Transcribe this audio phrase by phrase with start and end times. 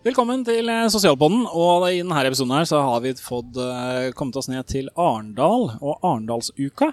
[0.00, 1.42] Velkommen til eh, Sosialpodden.
[1.44, 5.66] Og i denne episoden her så har vi fått uh, kommet oss ned til Arendal
[5.76, 6.86] og Arendalsuka.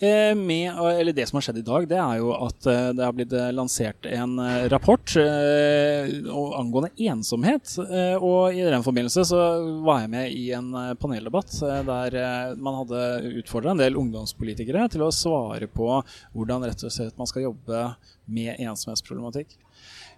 [0.00, 3.12] Eh, med, eller det som har skjedd i dag, det er jo at det har
[3.14, 4.40] blitt lansert en
[4.72, 7.76] rapport angående ensomhet.
[8.16, 9.42] og i den forbindelse så
[9.84, 11.52] var jeg med i en paneldebatt
[11.86, 13.02] der man hadde
[13.42, 15.92] utfordra en del ungdomspolitikere til å svare på
[16.32, 17.84] hvordan rett og slett man skal jobbe
[18.32, 19.58] med ensomhetsproblematikk.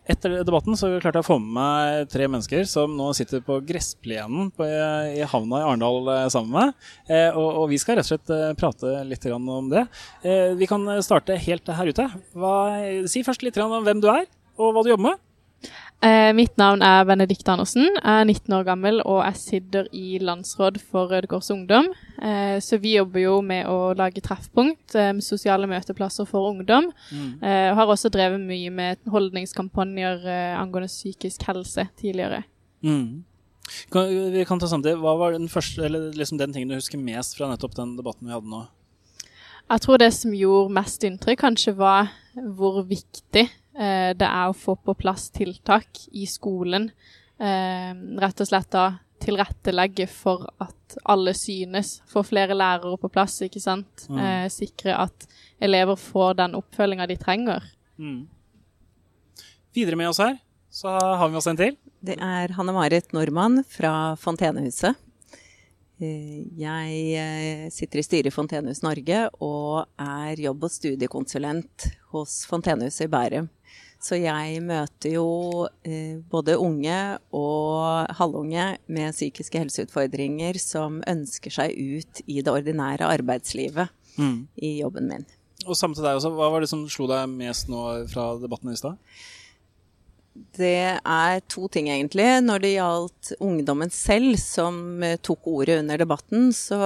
[0.07, 3.59] Etter debatten så klarte jeg å få med meg tre mennesker som nå sitter på
[3.67, 6.91] gressplenen på, i havna i Arendal eh, sammen med meg.
[7.11, 9.83] Eh, og, og, vi skal rett og slett eh, prate litt om det.
[10.61, 12.07] Vi kan starte helt her ute.
[12.39, 12.55] Hva,
[13.11, 14.29] si først litt om hvem du er,
[14.63, 15.26] og hva du jobber med.
[16.05, 17.87] Eh, mitt navn er Benedikt Andersen.
[17.89, 21.89] Jeg er 19 år gammel og jeg sitter i landsråd for Røde Kors Ungdom.
[22.21, 26.91] Eh, så vi jobber jo med å lage treffpunkt, eh, sosiale møteplasser for ungdom.
[27.11, 27.43] Mm.
[27.43, 32.45] Eh, og har også drevet mye med holdningskampanjer eh, angående psykisk helse tidligere.
[32.85, 33.25] Mm.
[33.91, 35.01] Kan, vi kan ta samtidig.
[35.01, 38.29] Hva var den, første, eller liksom den tingen du husker mest fra nettopp den debatten
[38.29, 38.67] vi hadde nå?
[39.67, 44.73] Jeg tror det som gjorde mest inntrykk, kanskje var hvor viktig det er å få
[44.81, 46.91] på plass tiltak i skolen.
[47.39, 48.87] Eh, rett og slett da
[49.21, 52.01] tilrettelegge for at alle synes.
[52.09, 54.07] Få flere lærere på plass, ikke sant.
[54.09, 54.21] Mm.
[54.21, 55.29] Eh, sikre at
[55.61, 57.65] elever får den oppfølginga de trenger.
[57.99, 58.27] Mm.
[59.77, 60.39] Videre med oss her
[60.73, 61.77] så har vi oss en til.
[62.05, 64.97] Det er Hanne Marit Nordmann fra Fontenehuset.
[65.97, 73.13] Jeg sitter i styret i Fontenehus Norge og er jobb- og studiekonsulent hos Fontenehuset i
[73.15, 73.49] Bærum.
[74.07, 76.99] Så jeg møter jo eh, både unge
[77.35, 84.39] og halvunge med psykiske helseutfordringer som ønsker seg ut i det ordinære arbeidslivet mm.
[84.63, 85.27] i jobben min.
[85.67, 86.31] Og samme til deg også.
[86.37, 89.01] Hva var det som slo deg mest nå fra debatten i stad?
[90.57, 92.25] Det er to ting, egentlig.
[92.45, 96.79] Når det gjaldt ungdommen selv, som eh, tok ordet under debatten, så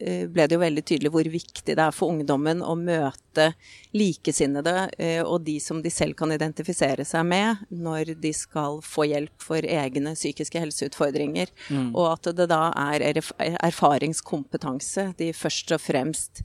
[0.00, 3.50] eh, ble det jo veldig tydelig hvor viktig det er for ungdommen å møte
[3.96, 9.08] likesinnede eh, og de som de selv kan identifisere seg med, når de skal få
[9.10, 11.52] hjelp for egne psykiske helseutfordringer.
[11.68, 11.90] Mm.
[11.94, 16.42] Og at det da er erfaringskompetanse de først og fremst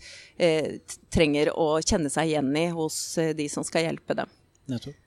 [1.13, 2.97] trenger å kjenne seg igjen i hos
[3.38, 4.31] de som skal hjelpe dem.
[4.72, 5.03] Nettopp.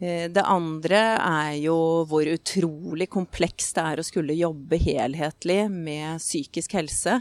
[0.00, 1.76] Eh, det andre er jo
[2.08, 7.20] hvor utrolig komplekst det er å skulle jobbe helhetlig med psykisk helse.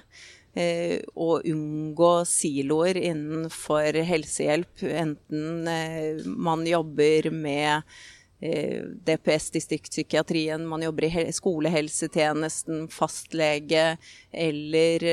[0.57, 7.99] Eh, og unngå siloer innenfor helsehjelp, enten eh, man jobber med
[8.39, 13.97] DPS, distriktspsykiatrien, man jobber i skolehelsetjenesten, fastlege,
[14.31, 15.03] eller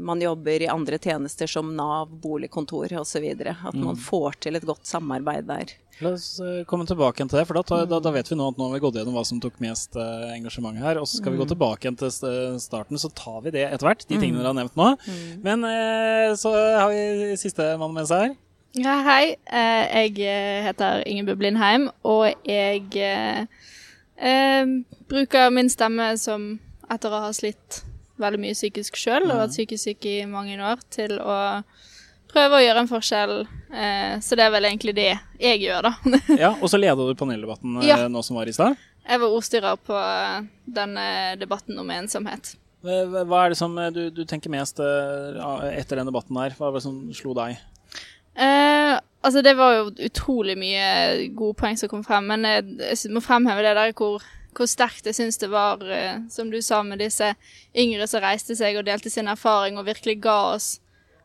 [0.00, 3.26] man jobber i andre tjenester som Nav, boligkontor osv.
[3.44, 4.04] At man mm.
[4.08, 5.76] får til et godt samarbeid der.
[6.04, 8.58] La oss eh, komme tilbake til det, for da, da, da, vet vi nå at
[8.60, 11.00] nå har vi gått gjennom hva som tok mest engasjement her.
[11.00, 11.36] Og så skal mm.
[11.36, 11.52] vi gå mm.
[11.54, 12.16] tilbake til
[12.60, 14.42] starten, så tar vi det etter hvert, de tingene mm.
[14.42, 14.90] dere har nevnt nå.
[15.06, 15.30] Mm.
[15.44, 15.68] Men
[16.40, 18.36] så har vi siste mann med seg her.
[18.76, 19.36] Ja, hei.
[19.48, 19.84] Uh,
[20.20, 23.48] jeg heter Ingebjørg Blindheim, og jeg
[25.10, 26.54] bruker min stemme som
[26.92, 27.82] etter å ha slitt
[28.20, 31.36] veldig mye psykisk sjøl og vært psykisk syk i mange år, til å
[32.32, 33.34] prøve å gjøre en forskjell.
[33.70, 35.10] Eh, så det er vel egentlig det
[35.40, 36.20] jeg gjør, da.
[36.44, 37.98] ja, Og så leder du paneldebatten eh, ja.
[38.12, 38.76] nå som var i stad?
[39.06, 40.46] Jeg var ordstyrer på eh,
[40.78, 41.08] denne
[41.40, 42.56] debatten om ensomhet.
[42.86, 46.56] Hva er det som eh, du, du tenker mest etter den debatten her?
[46.58, 47.58] Hva var det som slo deg?
[48.36, 53.14] Eh, altså, det var jo utrolig mye gode poeng som kom frem, men jeg, jeg
[53.14, 54.24] må fremheve det der hvor
[54.56, 55.82] hvor sterkt jeg syns det var,
[56.32, 57.26] som du sa, med disse
[57.76, 60.70] yngre som reiste seg og delte sin erfaring og virkelig ga oss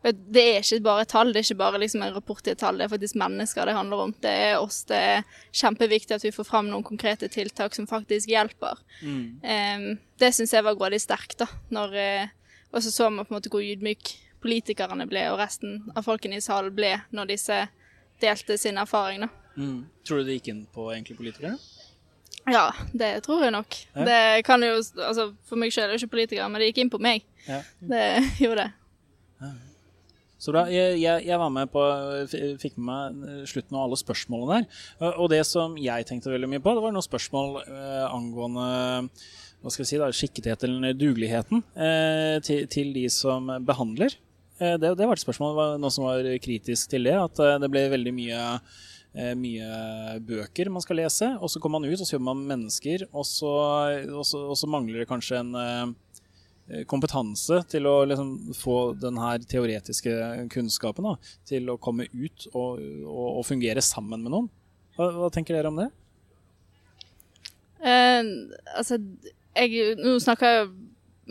[0.01, 2.79] det er ikke bare tall, det er ikke bare liksom en rapport i et tall,
[2.79, 4.13] det er faktisk mennesker det handler om.
[4.23, 8.31] Det er oss, det er kjempeviktig at vi får fram noen konkrete tiltak som faktisk
[8.31, 8.81] hjelper.
[9.05, 9.25] Mm.
[9.45, 9.85] Um,
[10.21, 11.47] det syns jeg var grådig sterkt, da.
[11.69, 15.79] Når, uh, og så så man på en måte hvor ydmyk politikerne ble, og resten
[15.95, 17.61] av folkene i salen ble, når disse
[18.21, 19.31] delte sin erfaring, da.
[19.57, 19.79] Mm.
[20.07, 21.55] Tror du det gikk inn på egentlig politikere?
[22.49, 23.75] Ja, det tror jeg nok.
[23.93, 24.05] Ja.
[24.07, 26.93] Det kan jo, altså For meg selv er det ikke politikere, men det gikk inn
[26.93, 27.25] på meg.
[27.45, 27.59] Ja.
[27.77, 28.05] Det
[28.43, 28.71] gjorde det.
[29.41, 29.51] Ja.
[30.41, 30.63] Så bra.
[30.73, 31.83] Jeg, jeg, jeg, var med på
[32.61, 32.87] Fikk med
[33.19, 35.11] meg eh, slutten av alle spørsmålene der.
[35.11, 38.65] Og det som jeg tenkte veldig mye på, det var noen spørsmål eh, angående
[39.61, 44.15] hva skal jeg si da, skikketheten eller dugeligheten eh, til, til, de som behandler.
[44.61, 47.17] Eh, det, det, var et spørsmål, noe som var kritisk til det.
[47.17, 48.43] At eh, det ble veldig mye,
[49.17, 52.43] eh, mye bøker man skal lese, og så kommer man ut og så jobber man
[52.43, 53.51] med mennesker, og så,
[54.13, 59.17] og så, og så mangler det kanskje en eh, kompetanse til å liksom, få den
[59.19, 60.13] her teoretiske
[60.53, 61.15] kunnskapen da,
[61.47, 62.77] til å komme ut og,
[63.07, 64.51] og, og fungere sammen med noen.
[64.95, 65.89] Hva, hva tenker dere om det?
[67.81, 68.99] Uh, altså,
[69.57, 70.67] jeg, Nå snakker jeg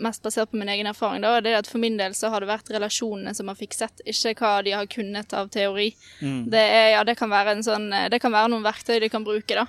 [0.01, 1.21] mest basert på min egen erfaring.
[1.21, 4.03] da, det er at For min del så har det vært relasjonene som har fikset,
[4.05, 5.91] ikke hva de har kunnet av teori.
[6.21, 6.49] Mm.
[6.51, 7.31] Det, er, ja, det, kan
[7.63, 9.67] sånn, det kan være noen verktøy de kan bruke da,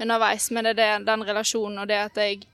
[0.00, 2.44] underveis, men det er den relasjonen og det at jeg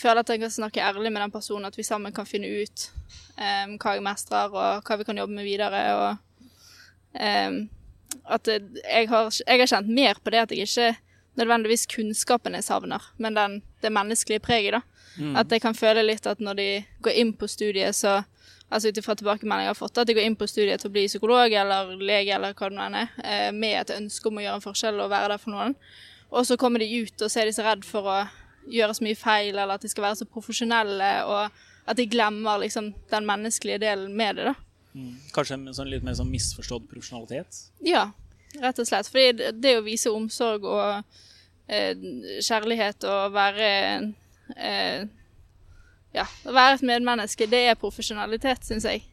[0.00, 2.86] føler at jeg kan snakke ærlig med den personen, at vi sammen kan finne ut
[3.36, 5.82] um, hva jeg mestrer, og hva vi kan jobbe med videre.
[5.94, 6.16] og
[7.20, 7.60] um,
[8.24, 10.94] At jeg har, jeg har kjent mer på det at jeg ikke
[11.40, 14.78] nødvendigvis kunnskapen jeg savner, men den, det menneskelige preget.
[14.78, 14.80] da.
[15.18, 15.34] Mm.
[15.36, 16.68] At jeg kan føle litt at når de
[17.02, 18.20] går inn på studiet, så
[18.70, 20.94] Altså ut ifra tilbakemeldinger jeg har fått, at de går inn på studiet til å
[20.94, 24.44] bli psykolog eller lege eller hva det nå er, eh, med et ønske om å
[24.44, 25.74] gjøre en forskjell og være der for noen.
[26.30, 28.20] Og så kommer de ut og så er de så redd for å
[28.70, 31.50] gjøre så mye feil, eller at de skal være så profesjonelle, og
[31.90, 34.54] at de glemmer liksom den menneskelige delen med det, da.
[34.94, 35.18] Mm.
[35.34, 37.58] Kanskje en sånn litt mer sånn misforstått profesjonalitet?
[37.86, 38.08] Ja,
[38.62, 39.10] rett og slett.
[39.10, 41.02] Fordi det å vise omsorg og
[41.70, 41.94] eh,
[42.42, 43.70] kjærlighet og være
[44.56, 45.08] eh,
[46.10, 49.04] Ja, å være et medmenneske, det er profesjonalitet, syns jeg.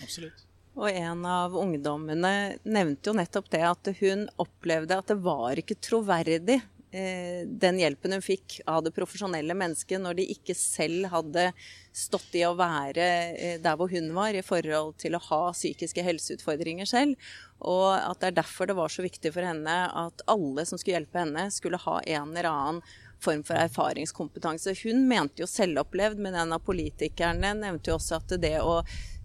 [0.00, 0.44] Absolutt.
[0.76, 5.76] Og en av ungdommene nevnte jo nettopp det at hun opplevde at det var ikke
[5.80, 6.60] troverdig
[6.96, 11.48] Eh, den hjelpen hun fikk av det profesjonelle mennesket når de ikke selv hadde
[11.92, 16.04] stått i å være eh, der hvor hun var i forhold til å ha psykiske
[16.06, 17.18] helseutfordringer selv.
[17.58, 19.74] Og at det er derfor det var så viktig for henne
[20.06, 22.80] at alle som skulle hjelpe henne, skulle ha en eller annen
[23.22, 24.74] form for erfaringskompetanse.
[24.84, 28.78] Hun mente jo selvopplevd, men en av politikerne nevnte jo også at det å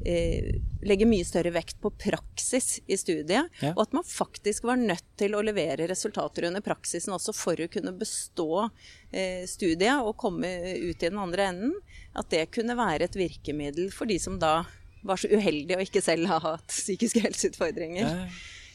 [0.06, 3.74] eh, legge mye større vekt på praksis i studiet, ja.
[3.74, 7.70] og at man faktisk var nødt til å levere resultater under praksisen også for å
[7.72, 8.68] kunne bestå
[9.12, 10.50] eh, studiet og komme
[10.82, 11.76] ut i den andre enden,
[12.18, 14.62] at det kunne være et virkemiddel for de som da
[15.02, 18.06] var så uheldige og ikke selv har hatt psykiske helseutfordringer.
[18.06, 18.26] Ja.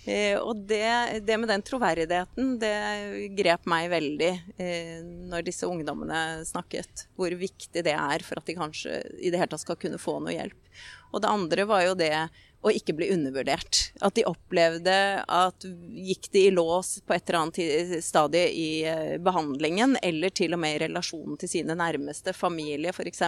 [0.07, 0.87] Eh, og det,
[1.27, 2.75] det, med den troverdigheten, det
[3.39, 4.31] grep meg veldig
[4.63, 7.09] eh, når disse ungdommene snakket.
[7.19, 10.21] Hvor viktig det er for at de kanskje i det hele tatt skal kunne få
[10.23, 10.61] noe hjelp.
[11.11, 12.15] Og det andre var jo det
[12.65, 13.81] og ikke bli undervurdert.
[14.05, 19.17] At de opplevde at gikk de i lås på et eller annet stadie i eh,
[19.23, 23.23] behandlingen, eller til og med i relasjonen til sine nærmeste, familie f.eks.,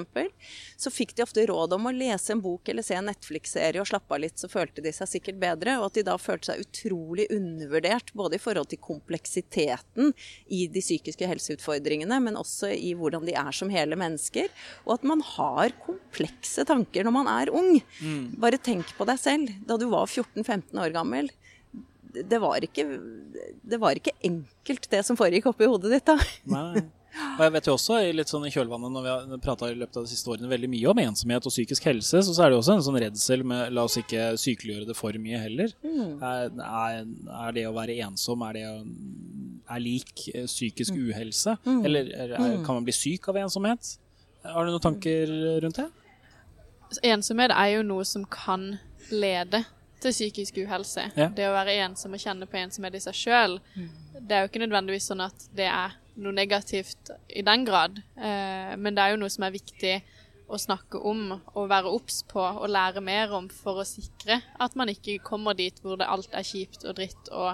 [0.78, 3.88] så fikk de ofte råd om å lese en bok eller se en Netflix-serie og
[3.90, 5.78] slappe av litt, så følte de seg sikkert bedre.
[5.78, 10.12] Og at de da følte seg utrolig undervurdert, både i forhold til kompleksiteten
[10.54, 14.50] i de psykiske helseutfordringene, men også i hvordan de er som hele mennesker.
[14.86, 17.78] Og at man har komplekse tanker når man er ung.
[18.02, 18.34] Mm.
[18.42, 21.32] Bare tenk på deg selv da du var 14-15 år gammel.
[22.08, 22.86] Det var, ikke,
[23.68, 26.16] det var ikke enkelt, det som foregikk oppi hodet ditt da.
[26.48, 26.86] Nei.
[27.18, 29.96] Og jeg vet jo også, litt sånn i kjølvannet, når vi har prata i løpet
[29.98, 32.76] av de siste årene veldig mye om ensomhet og psykisk helse, så er det også
[32.76, 35.72] en sånn redsel med la oss ikke sykeliggjøre det for mye heller.
[35.82, 36.18] Mm.
[36.22, 36.98] Er, er,
[37.40, 38.74] er, det å være ensom er det å,
[39.74, 41.00] er lik eh, psykisk mm.
[41.08, 41.56] uhelse?
[41.64, 41.80] Mm.
[41.88, 42.66] Eller er, mm.
[42.66, 43.94] kan man bli syk av ensomhet?
[44.46, 45.32] Har du noen tanker
[45.64, 45.88] rundt det?
[47.08, 48.76] Ensomhet er jo noe som kan
[49.10, 49.64] lede
[50.02, 51.08] til psykisk uhelse.
[51.18, 51.30] Ja.
[51.34, 53.88] Det å være ensom og kjenne på ensomhet i seg sjøl, mm.
[54.20, 58.74] det er jo ikke nødvendigvis sånn at det er noe negativt i den grad, eh,
[58.78, 59.96] men det er jo noe som er viktig
[60.48, 64.78] å snakke om og være obs på og lære mer om for å sikre at
[64.80, 67.52] man ikke kommer dit hvor det alt er kjipt og dritt og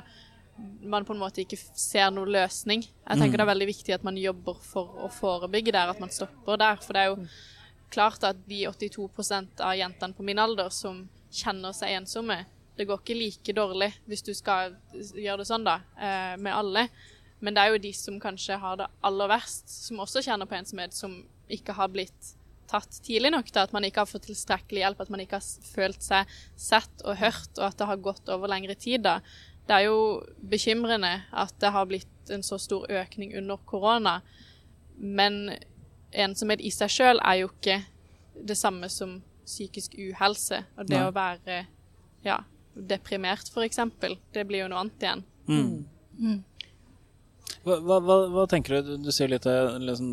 [0.87, 2.84] man på en måte ikke ser noen løsning.
[2.84, 3.40] Jeg tenker mm.
[3.40, 6.78] det er veldig viktig at man jobber for å forebygge der, at man stopper der.
[6.78, 7.32] For det er jo mm.
[7.96, 11.02] klart at de 82% av jentene på min alder som
[11.35, 12.45] kjenner seg ensomme.
[12.75, 16.88] Det går ikke like dårlig, hvis du skal gjøre det sånn, da, eh, med alle.
[17.45, 20.57] Men det er jo de som kanskje har det aller verst, som også kjenner på
[20.59, 21.21] ensomhet, som
[21.53, 22.35] ikke har blitt
[22.71, 25.67] tatt tidlig nok Da, at man ikke har fått tilstrekkelig hjelp, at man ikke har
[25.75, 29.03] følt seg sett og hørt, og at det har gått over lengre tid.
[29.03, 29.21] da.
[29.69, 34.21] Det er jo bekymrende at det har blitt en så stor økning under korona.
[34.97, 35.59] Men
[36.12, 37.83] ensomhet i seg sjøl er jo ikke
[38.35, 40.64] det samme som psykisk uhelse.
[40.78, 41.06] Og det Nei.
[41.06, 41.60] å være
[42.24, 42.40] ja,
[42.74, 43.80] deprimert, f.eks.,
[44.34, 45.24] det blir jo noe annet igjen.
[45.48, 45.84] Mm.
[46.18, 46.42] Mm.
[47.64, 48.94] Hva, hva, hva, tenker du?
[49.04, 50.10] Du sier litt liksom,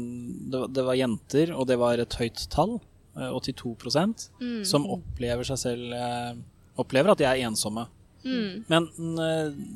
[0.51, 2.79] det, det, var jenter, og det var et høyt tall.
[3.11, 4.05] 82 eh,
[4.39, 4.61] mm.
[4.63, 6.29] som opplever seg selv eh,
[6.79, 7.83] Opplever at de er ensomme.
[8.23, 8.63] Mm.
[8.71, 8.85] Men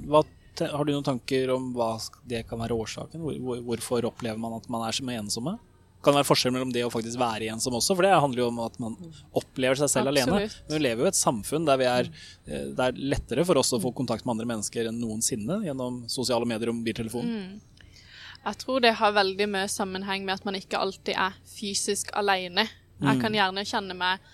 [0.07, 0.21] hva,
[0.62, 1.89] har du noen tanker om hva
[2.24, 3.25] det kan være årsaken?
[3.25, 5.57] Hvor, hvorfor opplever man at man er så ensomme?
[6.05, 8.62] Kan være forskjell mellom det å faktisk være ensom også, for det handler jo om
[8.65, 8.95] at man
[9.35, 10.31] opplever seg selv Absolutt.
[10.31, 10.65] alene.
[10.69, 12.12] Men vi lever jo i et samfunn der vi er,
[12.47, 16.03] eh, det er lettere for oss å få kontakt med andre mennesker enn noensinne gjennom
[16.12, 17.33] sosiale medier og mobiltelefon.
[17.35, 18.00] Mm.
[18.45, 22.67] Jeg tror det har veldig mye sammenheng med at man ikke alltid er fysisk alene.
[23.01, 23.39] Jeg kan mm.
[23.39, 24.33] gjerne kjenne meg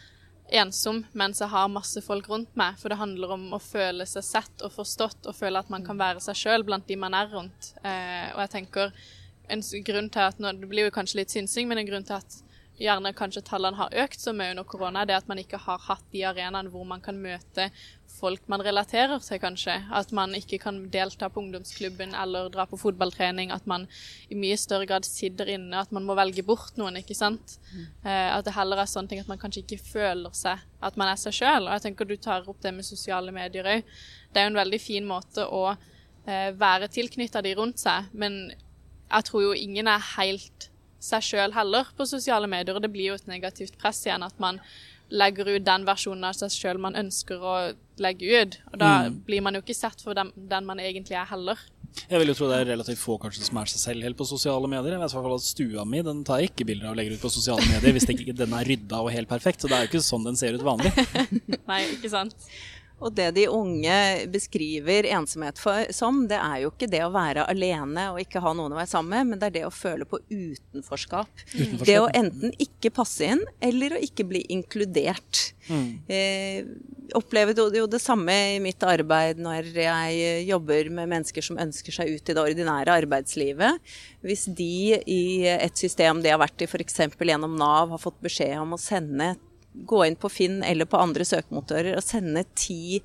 [0.52, 4.26] ensom mens jeg har masse folk rundt meg, for det handler om å føle seg
[4.28, 7.32] sett og forstått og føle at man kan være seg sjøl blant de man er
[7.32, 7.72] rundt.
[7.82, 8.92] Eh, og jeg tenker
[9.50, 12.20] en grunn til at nå, Det blir jo kanskje litt synsing, men en grunn til
[12.20, 12.42] at
[12.82, 15.82] gjerne kanskje tallene har økt så mye under korona, det er at man ikke har
[15.86, 17.70] hatt de arenaene hvor man kan møte
[18.22, 19.76] folk man relaterer til, kanskje.
[19.94, 23.54] At man ikke kan delta på ungdomsklubben eller dra på fotballtrening.
[23.56, 23.88] At man
[24.30, 25.80] i mye større grad sitter inne.
[25.82, 27.58] At man må velge bort noen, ikke sant.
[27.72, 27.86] Mm.
[28.04, 31.12] Eh, at det heller er sånne ting at man kanskje ikke føler seg at man
[31.12, 31.68] er seg sjøl.
[31.68, 33.96] Og jeg tenker du tar opp det med sosiale medier òg.
[34.32, 38.44] Det er jo en veldig fin måte å eh, være tilknytta de rundt seg, men
[39.12, 42.78] jeg tror jo ingen er helt seg sjøl heller på sosiale medier.
[42.78, 44.62] Og det blir jo et negativt press igjen at man
[45.12, 47.56] legger ut den versjonen av seg sjøl man ønsker å
[48.02, 48.58] legge ut.
[48.72, 49.22] Og da mm.
[49.28, 51.60] blir man jo ikke sett for den, den, man egentlig er heller.
[52.08, 54.28] Jeg vil jo tro det er relativt få kanskje som er seg selv helt på
[54.30, 54.94] sosiale medier.
[54.94, 57.02] Jeg vet i hvert fall at Stua mi den tar jeg ikke bilder av og
[57.02, 59.64] legger ut på sosiale medier hvis ikke den er rydda og helt perfekt.
[59.64, 60.94] Så det er jo ikke sånn den ser ut vanlig.
[61.72, 62.48] Nei, ikke sant.
[63.02, 63.98] Og det de unge
[64.32, 68.54] beskriver ensomhet for, som, det er jo ikke det å være alene og ikke ha
[68.58, 71.32] noen å være sammen med, men det er det å føle på utenforskap.
[71.50, 71.86] utenforskap.
[71.88, 75.48] Det å enten ikke passe inn, eller å ikke bli inkludert.
[75.72, 75.88] Mm.
[76.12, 76.70] Eh,
[77.18, 82.14] opplevde jo det samme i mitt arbeid når jeg jobber med mennesker som ønsker seg
[82.16, 83.94] ut i det ordinære arbeidslivet.
[84.26, 87.02] Hvis de i et system de har vært i, f.eks.
[87.18, 89.34] gjennom Nav, har fått beskjed om å sende
[89.74, 93.02] gå inn på Finn eller på andre søkemotorer og sende ti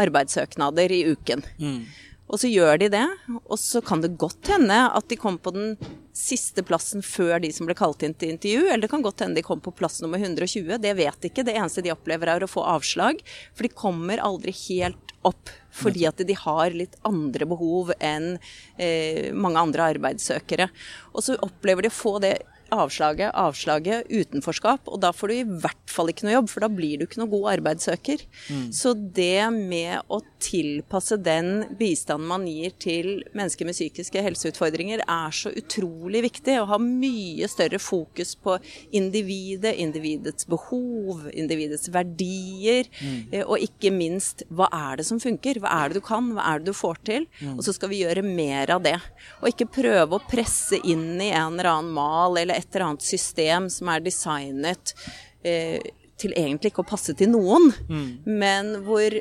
[0.00, 1.44] arbeidssøknader i uken.
[1.60, 1.82] Mm.
[2.30, 3.06] Og så gjør de det,
[3.40, 5.72] og så kan det godt hende at de kom på den
[6.14, 9.40] siste plassen før de som ble kalt inn til intervju, eller det kan godt hende
[9.40, 10.76] de kom på plass nummer 120.
[10.78, 11.44] Det vet de ikke.
[11.46, 13.18] Det eneste de opplever er å få avslag,
[13.50, 15.50] for de kommer aldri helt opp.
[15.74, 18.36] Fordi at de har litt andre behov enn
[18.78, 20.70] eh, mange andre arbeidssøkere.
[21.14, 22.36] Og så opplever de å få det
[22.74, 24.88] avslaget, avslaget, utenforskap.
[24.90, 27.20] Og da får du i hvert fall ikke noe jobb, for da blir du ikke
[27.22, 28.24] noe god arbeidssøker.
[28.50, 28.66] Mm.
[28.74, 35.36] Så det med å tilpasse den bistanden man gir til mennesker med psykiske helseutfordringer, er
[35.36, 36.56] så utrolig viktig.
[36.60, 38.56] Å ha mye større fokus på
[38.96, 42.88] individet, individets behov, individets verdier.
[43.00, 43.18] Mm.
[43.32, 45.60] Eh, og ikke minst hva er det som funker?
[45.62, 46.32] Hva er det du kan?
[46.36, 47.28] Hva er det du får til?
[47.40, 47.56] Mm.
[47.56, 48.96] Og så skal vi gjøre mer av det.
[49.40, 53.06] Og ikke prøve å presse inn i en eller annen mal eller et eller annet
[53.06, 54.94] system som er designet
[55.42, 55.80] eh,
[56.20, 58.08] til egentlig ikke å passe til noen, mm.
[58.28, 59.16] men hvor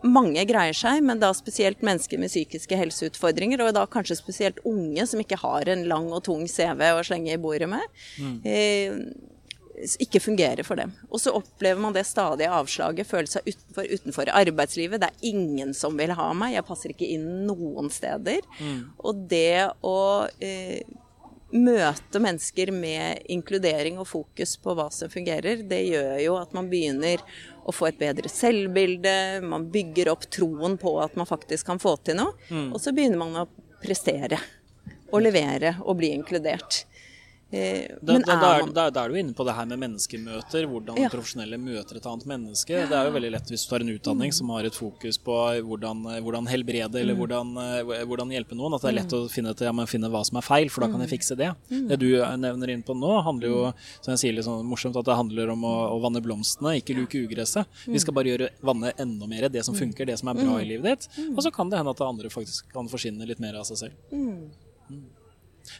[0.00, 5.04] mange greier seg, men da spesielt mennesker med psykiske helseutfordringer, og da kanskje spesielt unge
[5.08, 7.84] som ikke har en lang og tung CV å slenge i bordet med,
[8.16, 8.38] mm.
[8.48, 8.96] eh,
[10.00, 10.92] ikke fungerer for dem.
[11.08, 15.00] Og så opplever man det stadige avslaget, føle seg utenfor, utenfor arbeidslivet.
[15.00, 18.44] Det er ingen som vil ha meg, jeg passer ikke inn noen steder.
[18.60, 18.82] Mm.
[19.04, 20.00] Og det å
[20.40, 20.80] eh,
[21.50, 26.70] møte mennesker med inkludering og fokus på hva som fungerer, det gjør jo at man
[26.70, 27.22] begynner
[27.66, 31.96] å få et bedre selvbilde, man bygger opp troen på at man faktisk kan få
[32.06, 32.70] til noe, mm.
[32.74, 33.48] og så begynner man å
[33.82, 34.38] prestere
[35.10, 36.84] og levere og bli inkludert.
[37.50, 41.00] Eh, da, da, da, er, da, er, du inne på det her med menneskemøter, hvordan
[41.02, 41.08] ja.
[41.10, 42.84] profesjonelle møter et annet menneske.
[42.86, 44.36] Det er jo veldig lett hvis du tar en utdanning mm.
[44.36, 47.22] som har et fokus på hvordan, hvordan helbrede eller mm.
[47.24, 49.18] hvordan, eh, hvordan, hjelpe noen, at det er lett mm.
[49.18, 51.14] å finne, til, ja, finne, hva som er feil, for da kan jeg mm.
[51.16, 51.50] fikse det.
[51.72, 51.84] Mm.
[51.90, 52.08] Det du
[52.46, 53.66] nevner inn på nå, handler jo
[53.98, 57.00] som jeg sier litt sånn morsomt, at det handler om å, å vanne blomstene, ikke
[57.02, 57.66] luke ugresset.
[57.90, 60.70] Vi skal bare gjøre vanne enda mer, det som funker, det som er bra i
[60.70, 61.22] livet ditt.
[61.34, 63.88] Og så kan det hende at det andre faktisk kan forsvinne litt mer av seg
[63.88, 64.12] selv.
[64.14, 65.08] Mm.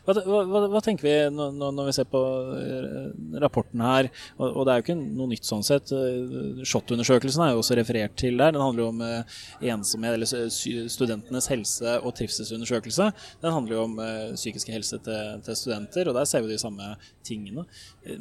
[0.06, 2.20] Hva, hva, hva, tenker vi når, når, vi ser på
[2.56, 3.08] eh,
[3.42, 4.10] rapporten her?
[4.38, 5.92] Og, og, det er jo ikke noe nytt sånn sett.
[5.94, 8.54] Eh, SHoT-undersøkelsen er jo også referert til der.
[8.56, 9.40] Den handler jo om eh,
[9.74, 13.10] ensomhet, eller studentenes helse- og trivselsundersøkelse.
[13.42, 13.98] Den handler jo om
[14.36, 16.94] psykiske helse til, til, studenter, og der ser vi de samme
[17.26, 17.66] tingene.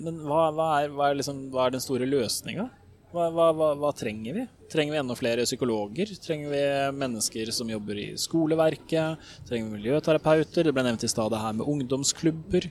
[0.01, 2.69] Men hva, hva er, er, liksom, er den store løsninga?
[3.09, 4.41] Hva, hva, hva, hva, trenger vi?
[4.69, 6.11] Trenger vi enda flere psykologer?
[6.21, 6.61] Trenger vi
[6.93, 9.31] mennesker som jobber i skoleverket?
[9.49, 10.67] Trenger vi miljøterapeuter?
[10.67, 12.69] Det ble nevnt i stad det her med ungdomsklubber.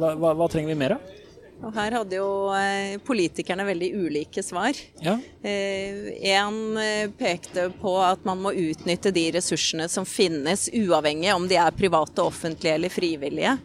[0.00, 1.19] Hva, trenger vi mer av?
[1.60, 4.76] Og her hadde jo eh, politikerne veldig ulike svar.
[5.04, 5.16] Ja.
[5.42, 11.58] En eh, pekte på at man må utnytte de ressursene som finnes, uavhengig om de
[11.60, 13.56] er private, offentlige eller frivillige.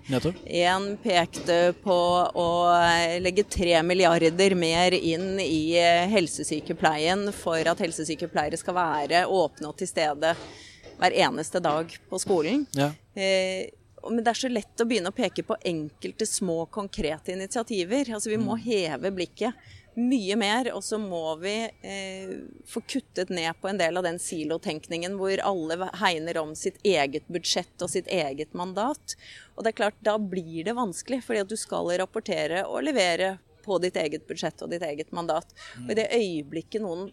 [0.66, 2.00] En pekte på
[2.36, 5.80] å eh, legge tre milliarder mer inn i
[6.12, 10.36] helsesykepleien for at helsesykepleiere skal være åpne og til stede
[11.00, 12.68] hver eneste dag på skolen.
[12.76, 12.92] Ja.
[14.12, 18.12] Men det er så lett å begynne å peke på enkelte små, konkrete initiativer.
[18.14, 18.64] Altså Vi må mm.
[18.66, 22.32] heve blikket mye mer, og så må vi eh,
[22.68, 27.28] få kuttet ned på en del av den silotenkningen hvor alle hegner om sitt eget
[27.32, 29.16] budsjett og sitt eget mandat.
[29.56, 33.38] Og det er klart, da blir det vanskelig, fordi at du skal rapportere og levere
[33.66, 35.56] på ditt eget budsjett og ditt eget mandat.
[35.86, 37.08] Og i det øyeblikket noen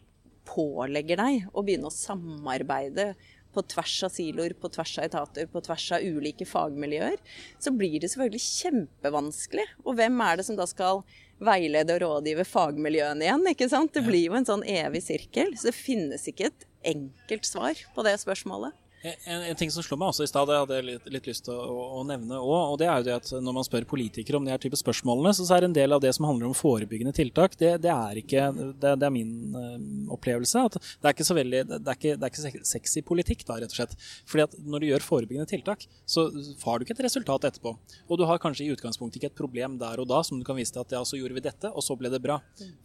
[0.48, 3.12] pålegger deg å begynne å samarbeide
[3.52, 7.18] på tvers av siloer, på tvers av etater, på tvers av ulike fagmiljøer,
[7.62, 9.66] så blir det selvfølgelig kjempevanskelig.
[9.84, 11.02] Og hvem er det som da skal
[11.42, 13.48] veilede og rådgive fagmiljøene igjen?
[13.52, 13.94] ikke sant?
[13.94, 15.56] Det blir jo en sånn evig sirkel.
[15.58, 18.76] Så det finnes ikke et enkelt svar på det spørsmålet.
[19.02, 21.44] En, en, ting som slår meg også i stad, det hadde jeg litt, litt lyst
[21.48, 22.74] til å, å, nevne òg.
[22.74, 25.32] Og det er jo det at når man spør politikere om de her type spørsmålene,
[25.34, 28.46] så, er en del av det som handler om forebyggende tiltak, det, det er ikke
[28.54, 30.62] det, det er min uh, opplevelse.
[30.68, 33.58] at Det er ikke så veldig det er ikke, det er ikke sexy politikk, da,
[33.62, 33.96] rett og slett.
[34.30, 36.28] Fordi at når du gjør forebyggende tiltak, så
[36.62, 37.74] har du ikke et resultat etterpå.
[38.06, 40.58] Og du har kanskje i utgangspunktet ikke et problem der og da som du kan
[40.58, 42.38] vise til at ja, så gjorde vi dette, og så ble det bra.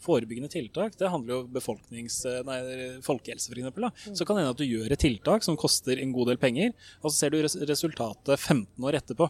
[0.04, 2.24] Forebyggende tiltak, det handler jo befolknings...
[2.48, 2.58] Nei,
[3.06, 3.88] folkehelse, for eksempel.
[3.88, 4.14] Da.
[4.16, 7.10] Så kan det hende at du gjør et tiltak som koster god del penger, og
[7.10, 9.30] så ser du resultatet 15 år etterpå.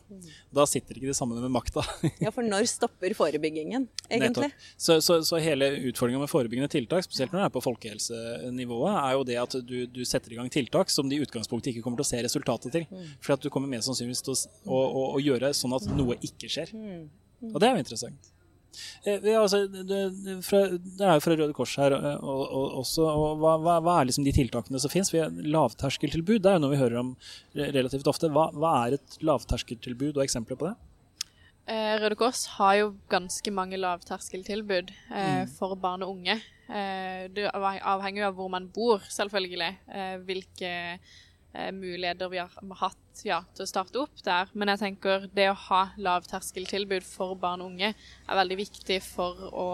[0.54, 1.84] Da sitter ikke de sammen med makta.
[2.24, 4.52] ja, for når stopper forebyggingen, egentlig?
[4.76, 9.18] Så, så, så, hele utfordringa med forebyggende tiltak, spesielt når det er på folkehelsenivået, er
[9.18, 12.02] jo det at du, du, setter i gang tiltak som de i utgangspunktet ikke kommer
[12.02, 12.88] til å se resultatet til.
[12.90, 13.14] Mm.
[13.22, 16.20] For at du kommer mer sannsynligvis til å, å, å, å gjøre sånn at noe
[16.26, 16.74] ikke skjer.
[16.76, 17.08] Mm.
[17.38, 17.54] Mm.
[17.54, 18.34] Og det er jo interessant.
[19.04, 20.02] Eh, ja, altså, det,
[20.46, 23.06] fra, det, er jo fra Røde Kors her eh, og, og, også.
[23.08, 25.14] og hva, hva, er liksom de tiltakene som finnes?
[25.14, 27.16] Lavterskeltilbud det er jo noe vi hører om
[27.58, 28.32] relativt ofte.
[28.34, 30.76] Hva, hva er et lavterskeltilbud, og eksempler på det?
[31.68, 35.56] Eh, Røde Kors har jo ganske mange lavterskeltilbud eh, mm.
[35.58, 36.38] for barn og unge.
[36.68, 39.74] Eh, det avhenger jo av hvor man bor, selvfølgelig.
[39.92, 41.16] Eh, hvilke eh,
[41.74, 44.50] muligheter vi har hatt ja, til å starte opp der.
[44.54, 49.48] Men jeg tenker det å ha lavterskeltilbud for barn og unge er veldig viktig for
[49.52, 49.70] å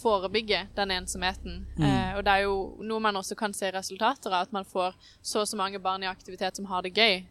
[0.00, 1.64] forebygge den ensomheten.
[1.76, 1.84] Mm.
[1.86, 2.56] Eh, og det er jo
[2.86, 6.04] noe man også kan se resultater av, at man får så og så mange barn
[6.04, 7.22] i aktivitet som har det gøy.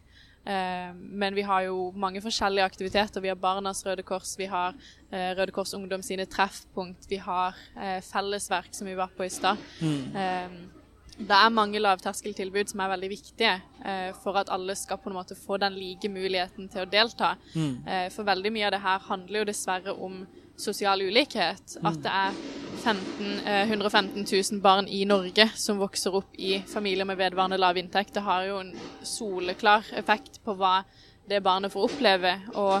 [0.44, 3.20] Eh, men vi har jo mange forskjellige aktiviteter.
[3.20, 4.74] Vi har Barnas Røde Kors, vi har
[5.10, 9.32] eh, Røde Kors Ungdom sine treffpunkt, vi har eh, fellesverk, som vi var på i
[9.32, 9.60] stad.
[9.80, 10.70] Mm.
[11.20, 13.52] Det er mange lavterskeltilbud som er veldig viktige
[13.84, 17.34] eh, for at alle skal på en måte få den like muligheten til å delta.
[17.54, 17.74] Mm.
[17.86, 20.22] Eh, for veldig mye av det her handler jo dessverre om
[20.60, 21.76] sosial ulikhet.
[21.80, 21.90] Mm.
[21.90, 22.40] At det er
[22.80, 27.76] 15, eh, 115 000 barn i Norge som vokser opp i familier med vedvarende lav
[27.76, 28.14] inntekt.
[28.16, 30.80] Det har jo en soleklar effekt på hva
[31.30, 32.34] det barnet får oppleve.
[32.58, 32.76] Og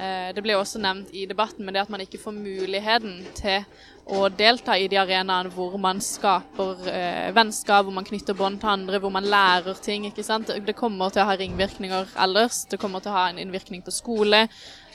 [0.00, 3.64] eh, det ble også nevnt i debatten, men det at man ikke får muligheten til
[4.10, 8.72] å delta i de arenaene hvor man skaper eh, vennskap, hvor man knytter bånd til
[8.72, 10.08] andre, hvor man lærer ting.
[10.08, 10.50] ikke sant?
[10.50, 12.64] Det kommer til å ha ringvirkninger ellers.
[12.70, 14.46] Det kommer til å ha en innvirkning på skole.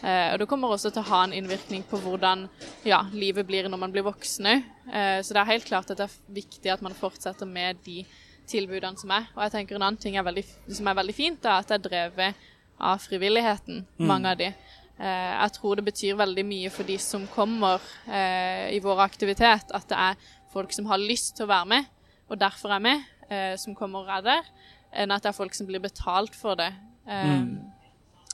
[0.01, 2.47] Eh, og det kommer også til å ha en innvirkning på hvordan
[2.85, 4.59] ja, livet blir når man blir voksne.
[4.91, 8.03] Eh, så det er helt klart at det er viktig at man fortsetter med de
[8.49, 9.29] tilbudene som er.
[9.35, 11.79] Og jeg tenker en annen ting er veldig, som er veldig fint, er at det
[11.79, 14.07] er drevet av frivilligheten, mm.
[14.07, 14.51] mange av de.
[14.95, 19.73] Eh, jeg tror det betyr veldig mye for de som kommer eh, i vår aktivitet,
[19.75, 21.89] at det er folk som har lyst til å være med,
[22.31, 24.51] og derfor er med, eh, som kommer og er der,
[24.95, 26.71] enn at det er folk som blir betalt for det.
[27.05, 27.59] Mm.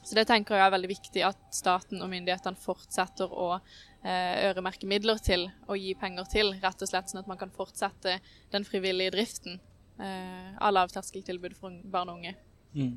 [0.01, 3.58] Så det tenker jeg er veldig viktig at staten og myndighetene fortsetter å
[4.01, 8.15] øremerke midler til og gi penger til, rett og slett sånn at man kan fortsette
[8.54, 9.60] den frivillige driften
[9.99, 12.34] av lavterskeltilbud for barn og unge.
[12.77, 12.95] Mm.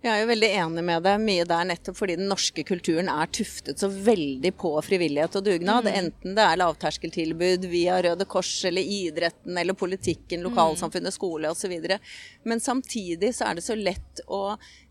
[0.00, 3.28] Jeg er jo veldig enig med deg mye der, nettopp fordi den norske kulturen er
[3.36, 5.84] tuftet så veldig på frivillighet og dugnad.
[5.84, 5.98] Mm.
[5.98, 11.74] Enten det er lavterskeltilbud via Røde Kors eller idretten eller politikken, lokalsamfunnet, skole osv.
[12.48, 14.40] Men samtidig så er det så lett å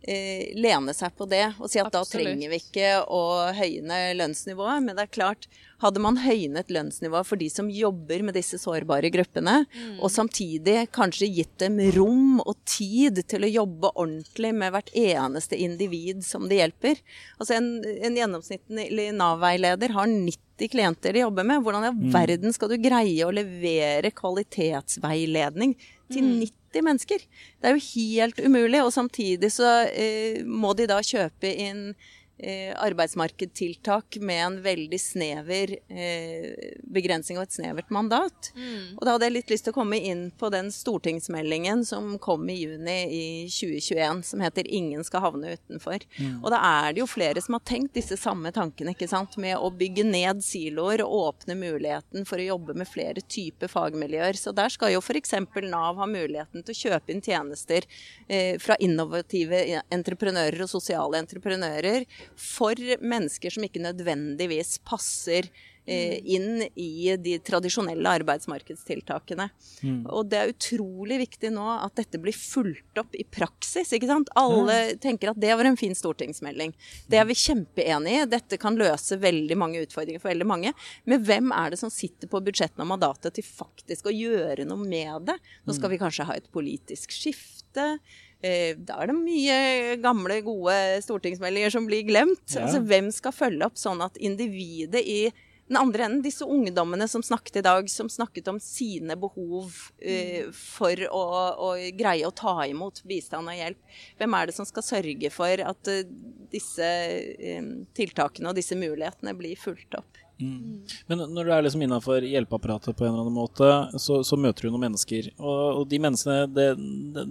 [0.07, 2.12] eh, lene seg på det og si at Absolutt.
[2.12, 3.23] da trenger vi ikke å
[3.55, 4.85] høyne lønnsnivået.
[4.85, 5.47] Men det er klart,
[5.83, 9.99] hadde man høynet lønnsnivået for de som jobber med disse sårbare gruppene, mm.
[10.03, 15.59] og samtidig kanskje gitt dem rom og tid til å jobbe ordentlig med hvert eneste
[15.59, 16.99] individ som de hjelper
[17.39, 21.63] Altså en, en gjennomsnittlig Nav-veileder har 90 klienter de jobber med.
[21.63, 22.11] Hvordan i all mm.
[22.13, 25.75] verden skal du greie å levere kvalitetsveiledning
[26.11, 26.85] til 90 mm.
[26.89, 27.25] mennesker?
[27.59, 28.83] Det er jo helt umulig.
[28.83, 31.93] Og samtidig så eh, må de da kjøpe inn
[32.39, 38.52] eh, arbeidsmarkedstiltak med en veldig snever eh, begrensning og et snevert mandat.
[38.56, 38.97] Mm.
[38.97, 42.47] Og da hadde jeg litt lyst til å komme inn på den stortingsmeldingen som kom
[42.49, 46.06] i juni i 2021, som heter 'Ingen skal havne utenfor'.
[46.19, 46.43] Mm.
[46.43, 49.58] Og da er det jo flere som har tenkt disse samme tankene, ikke sant, med
[49.58, 54.38] å bygge ned siloer og åpne muligheten for å jobbe med flere typer fagmiljøer.
[54.39, 55.36] Så der skal jo f.eks.
[55.69, 57.86] Nav ha muligheten til å kjøpe inn tjenester
[58.28, 62.06] eh, fra innovative entreprenører og sosiale entreprenører
[62.37, 65.47] for mennesker som ikke nødvendigvis passer
[65.89, 66.27] eh, mm.
[66.35, 69.49] inn i de tradisjonelle arbeidsmarkedstiltakene.
[69.81, 70.03] Mm.
[70.07, 73.93] Og det er utrolig viktig nå at dette blir fulgt opp i praksis.
[73.95, 74.31] ikke sant?
[74.39, 76.75] Alle tenker at det var en fin stortingsmelding.
[77.09, 78.29] Det er vi kjempeenige i.
[78.37, 80.73] Dette kan løse veldig mange utfordringer for veldig mange.
[81.09, 84.83] Men hvem er det som sitter på budsjettene og mandatet til faktisk å gjøre noe
[84.83, 85.39] med det?
[85.65, 85.95] Nå skal mm.
[85.95, 87.95] vi kanskje ha et politisk skifte.
[88.39, 89.60] Eh, da er det mye
[89.99, 92.45] gamle, gode stortingsmeldinger som blir glemt.
[92.54, 92.63] Ja.
[92.65, 95.21] Altså, hvem skal følge opp sånn at individet i
[95.69, 100.47] den andre enden, disse ungdommene som snakket i dag, som snakket om sine behov uh,
[100.56, 101.19] for å,
[101.67, 103.99] å, greie å ta imot bistand og hjelp.
[104.17, 106.02] Hvem er det som skal sørge for at uh,
[106.49, 110.23] disse uh, tiltakene og disse mulighetene blir fulgt opp?
[110.39, 110.86] Mm.
[111.08, 113.67] Men når du er liksom innafor hjelpeapparatet på en eller annen måte,
[113.99, 115.28] så, så møter du noen mennesker.
[115.36, 116.67] Og, og de menneskene det,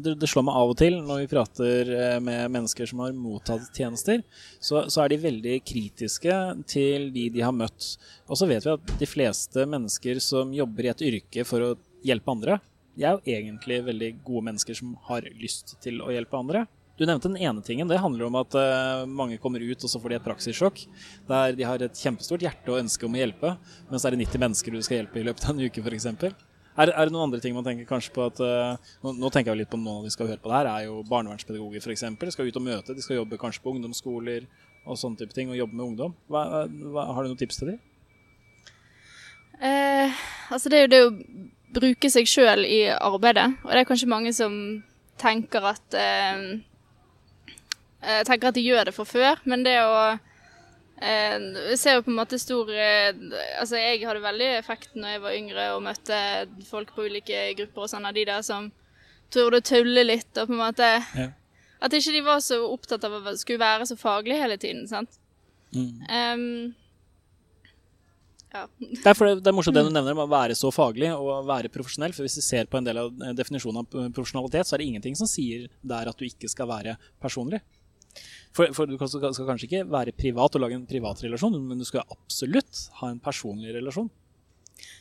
[0.05, 3.17] det, det, slår meg av og til når vi prater eh, med mennesker som har
[3.17, 4.25] mottatt tjenester,
[4.61, 7.95] så, så, er de veldig kritiske til de de har møtt.
[8.29, 11.77] Og så vet vi at de fleste mennesker som jobber i et yrke for å
[12.05, 12.61] hjelpe andre,
[12.99, 16.67] de er jo egentlig veldig gode mennesker som har lyst til å hjelpe andre.
[16.99, 17.87] Du nevnte den ene tingen.
[17.87, 20.81] Det handler om at uh, mange kommer ut, og så får de et praksissjokk.
[21.29, 23.53] Der de har et kjempestort hjerte og ønske om å hjelpe,
[23.87, 26.09] mens det er 90 mennesker du skal hjelpe i løpet av en uke, f.eks.
[26.79, 29.53] Er, er det noen andre ting man tenker kanskje på at uh, nå, nå, tenker
[29.53, 32.05] jeg litt på noen av de skal høre på det her, er jo barnevernspedagoger f.eks.
[32.19, 34.49] De skal ut og møte, de skal jobbe kanskje på ungdomsskoler
[34.89, 36.19] og sånne type ting, og jobbe med ungdom.
[36.31, 37.81] Hva, hva, har du noen tips til dem?
[39.59, 40.23] Eh,
[40.55, 41.15] altså det er jo det å
[41.79, 44.55] bruke seg sjøl i arbeidet, og det er kanskje mange som
[45.19, 46.47] tenker at eh,
[47.99, 49.95] jeg tenker at de gjør det fra før, men det å
[51.03, 51.37] eh,
[51.73, 53.11] Jeg ser jo på en måte stor eh,
[53.59, 56.21] Altså, jeg hadde veldig effekt når jeg var yngre og møtte
[56.69, 58.71] folk på ulike grupper og sånn, av de der som
[59.35, 61.31] torde å tulle litt og på en måte ja.
[61.85, 65.19] At ikke de var så opptatt av å skulle være så faglig hele tiden, sant.
[65.71, 66.01] Mm.
[66.11, 66.75] Um,
[68.51, 68.65] ja.
[68.81, 71.47] det, er det, det, er morsomt det du nevner, om å være så faglig og
[71.47, 72.17] være profesjonell.
[72.17, 75.19] For hvis vi ser på en del av definisjonen av profesjonalitet, så er det ingenting
[75.21, 77.63] som sier der at du ikke skal være personlig.
[78.57, 81.79] For, for, du skal, skal, kanskje ikke være privat og lage en privat relasjon, men
[81.79, 84.09] du skal absolutt ha en personlig relasjon.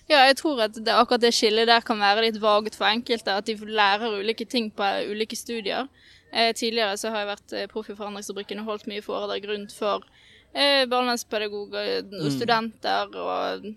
[0.08, 3.36] Ja, jeg tror at det, akkurat det skillet der kan være litt vagt for enkelte.
[3.36, 5.90] At de lærer ulike ting på ulike studier.
[6.32, 9.76] Eh, tidligere så har jeg vært eh, proff i Forandringsfabrikken og holdt mye foredrag rundt
[9.76, 10.06] for
[10.54, 12.32] eh, barnevernspedagoger og mm.
[12.36, 13.68] studenter, og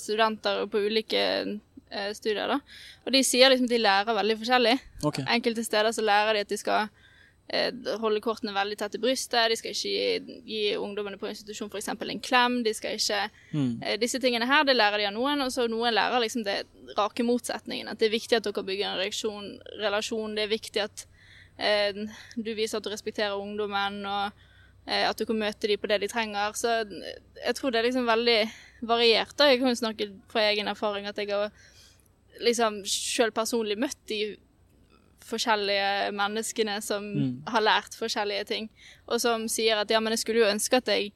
[0.00, 2.46] studenter på ulike eh, studier.
[2.50, 2.60] da.
[3.04, 4.76] Og de sier liksom at de lærer veldig forskjellig.
[5.10, 5.26] Okay.
[5.36, 6.90] Enkelte steder så lærer de at de skal
[7.98, 9.50] holde kortene veldig tett til brystet.
[9.50, 11.88] De skal ikke gi, gi ungdommene på institusjon f.eks.
[11.90, 12.60] en klem.
[12.66, 13.72] De skal ikke mm.
[13.82, 16.60] eh, Disse tingene her, det lærer de av noen, og så noen lærer liksom det
[16.98, 17.90] rake motsetningen.
[17.90, 19.48] At det er viktig at dere bygger en reaksjon,
[19.82, 20.36] relasjon.
[20.38, 21.04] Det er viktig at
[21.58, 22.04] eh,
[22.36, 24.46] du viser at du respekterer ungdommen, og
[24.86, 26.54] eh, at du kan møte dem på det de trenger.
[26.58, 28.40] Så jeg tror det er liksom veldig
[28.86, 29.34] variert.
[29.38, 29.50] da.
[29.50, 31.50] Jeg kan jo snakke fra egen erfaring at jeg har
[32.40, 34.36] liksom sjøl personlig møtt de
[35.26, 37.32] forskjellige menneskene som mm.
[37.52, 38.70] har lært forskjellige ting,
[39.06, 41.12] og som sier at ja, men jeg skulle jo ønske at jeg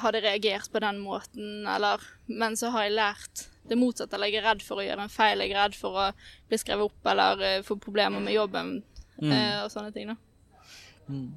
[0.00, 4.40] hadde reagert på den måten, eller Men så har jeg lært det motsatte, eller jeg
[4.42, 6.10] er redd for å gjøre en feil, jeg er redd for å
[6.48, 8.76] bli skrevet opp eller uh, få problemer med jobben
[9.20, 9.30] mm.
[9.30, 10.16] uh, og sånne ting, da.
[11.08, 11.30] Mm.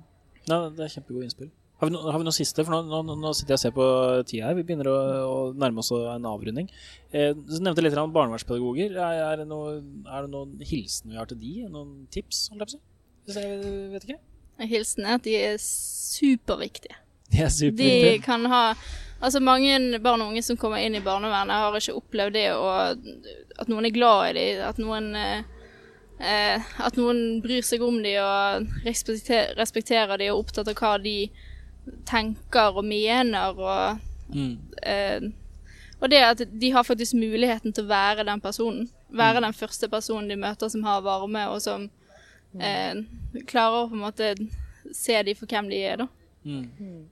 [0.48, 1.52] Ja, det er kjempegode innspill.
[1.78, 2.64] Har vi, no, har vi, noe siste?
[2.66, 3.88] For nå, nå, nå, sitter jeg og ser på
[4.30, 4.58] tida her.
[4.58, 4.98] Vi begynner å,
[5.30, 6.70] å nærme oss en avrunding.
[7.12, 8.96] Eh, du nevnte litt om barnevernspedagoger.
[8.98, 11.58] Er, er, det noe, det noen hilsen vi har til de?
[11.70, 12.48] Noen tips?
[12.58, 13.60] Jeg
[13.94, 14.22] vet ikke.
[14.66, 16.98] Hilsen er at de er superviktige.
[17.30, 18.16] De er superviktige.
[18.18, 18.64] De kan ha
[19.18, 22.68] Altså Mange barn og unge som kommer inn i barnevernet, har ikke opplevd det å,
[23.58, 24.60] at noen er glad i dem.
[24.68, 25.40] At noen eh,
[26.22, 30.78] eh, at noen bryr seg om dem og respekterer, respekterer dem og er opptatt av
[30.78, 31.18] hva de
[32.08, 33.58] tenker og mener.
[33.58, 34.00] Og,
[34.34, 34.54] mm.
[34.84, 35.28] eh,
[36.00, 38.88] og det at de har faktisk muligheten til å være den personen.
[39.10, 39.48] Være mm.
[39.50, 41.90] den første personen de møter som har varme, og som
[42.60, 43.04] eh,
[43.48, 44.34] klarer å på en måte
[44.96, 46.04] se de for hvem de er.
[46.04, 46.08] da.
[46.48, 47.08] Mm.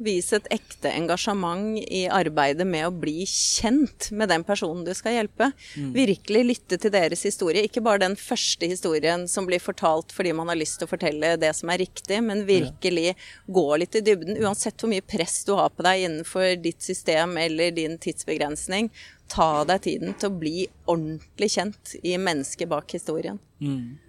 [0.00, 5.18] Vis et ekte engasjement i arbeidet med å bli kjent med den personen du skal
[5.18, 5.50] hjelpe.
[5.76, 5.90] Mm.
[5.92, 7.66] Virkelig lytte til deres historie.
[7.68, 11.34] Ikke bare den første historien som blir fortalt fordi man har lyst til å fortelle
[11.42, 13.12] det som er riktig, men virkelig
[13.44, 14.40] gå litt i dybden.
[14.40, 18.88] Uansett hvor mye press du har på deg innenfor ditt system eller din tidsbegrensning,
[19.30, 23.36] ta deg tiden til å bli ordentlig kjent i mennesket bak historien.
[23.60, 24.00] Mm.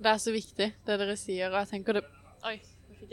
[0.00, 2.08] Det er så viktig, det dere sier, og jeg tenker det
[2.48, 2.56] Oi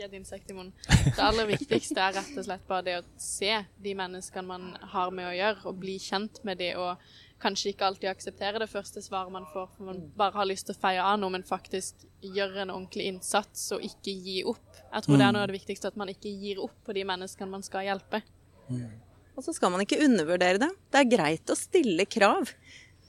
[0.02, 0.74] jeg et insekt i munnen.
[0.88, 5.14] Det aller viktigste er rett og slett bare det å se de menneskene man har
[5.14, 7.02] med å gjøre, og bli kjent med de, og
[7.42, 10.76] kanskje ikke alltid akseptere det første svaret man får, for man bare har lyst til
[10.76, 14.80] å feie av noe, men faktisk gjøre en ordentlig innsats og ikke gi opp.
[14.88, 15.20] Jeg tror mm.
[15.20, 17.66] det er noe av det viktigste, at man ikke gir opp på de menneskene man
[17.66, 18.22] skal hjelpe.
[18.68, 18.90] Mm.
[19.38, 20.72] Og så skal man ikke undervurdere det.
[20.90, 22.50] Det er greit å stille krav.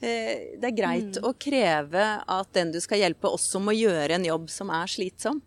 [0.00, 1.24] Eh, det er greit mm.
[1.26, 5.42] å kreve at den du skal hjelpe, også må gjøre en jobb som er slitsom.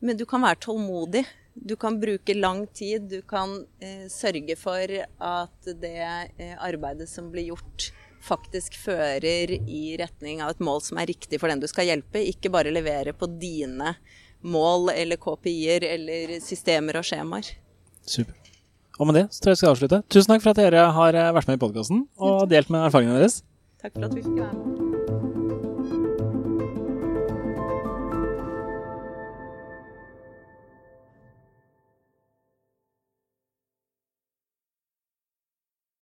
[0.00, 1.24] Men du kan være tålmodig.
[1.54, 3.08] Du kan bruke lang tid.
[3.10, 9.96] Du kan eh, sørge for at det eh, arbeidet som blir gjort, faktisk fører i
[10.00, 12.20] retning av et mål som er riktig for den du skal hjelpe.
[12.32, 13.94] Ikke bare levere på dine
[14.40, 17.52] mål eller KPI-er eller systemer og skjemaer.
[18.08, 18.36] Super.
[19.00, 20.02] Og med det så tror jeg vi skal avslutte.
[20.12, 23.20] Tusen takk for at dere har eh, vært med i podkasten og delt med erfaringene
[23.20, 23.42] deres.
[23.80, 24.99] Takk for at vi fikk være med.